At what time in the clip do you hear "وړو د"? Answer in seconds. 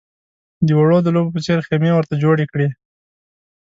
0.79-1.07